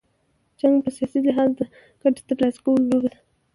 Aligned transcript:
جنګ 0.59 0.75
په 0.83 0.89
سیاسي 0.95 1.19
لحاظ، 1.27 1.51
د 1.57 1.61
ګټي 2.01 2.21
تر 2.29 2.37
لاسه 2.41 2.59
کولو 2.63 2.89
لوبه 2.89 3.09
ده. 3.13 3.17